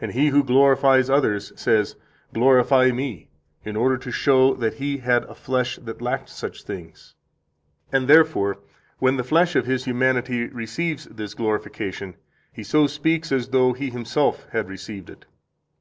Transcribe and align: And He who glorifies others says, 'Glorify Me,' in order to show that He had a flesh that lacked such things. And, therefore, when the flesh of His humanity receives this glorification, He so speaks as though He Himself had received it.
And 0.00 0.10
He 0.10 0.30
who 0.30 0.42
glorifies 0.42 1.08
others 1.08 1.52
says, 1.54 1.94
'Glorify 2.32 2.90
Me,' 2.90 3.28
in 3.64 3.76
order 3.76 3.96
to 3.96 4.10
show 4.10 4.52
that 4.54 4.74
He 4.74 4.96
had 4.96 5.22
a 5.22 5.36
flesh 5.36 5.76
that 5.76 6.02
lacked 6.02 6.28
such 6.30 6.64
things. 6.64 7.14
And, 7.92 8.08
therefore, 8.08 8.58
when 8.98 9.18
the 9.18 9.22
flesh 9.22 9.54
of 9.54 9.64
His 9.66 9.84
humanity 9.84 10.48
receives 10.48 11.04
this 11.04 11.34
glorification, 11.34 12.16
He 12.52 12.64
so 12.64 12.88
speaks 12.88 13.30
as 13.30 13.50
though 13.50 13.72
He 13.72 13.90
Himself 13.90 14.48
had 14.50 14.68
received 14.68 15.08
it. 15.08 15.26